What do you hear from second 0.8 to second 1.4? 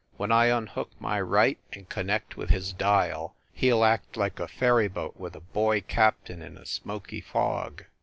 my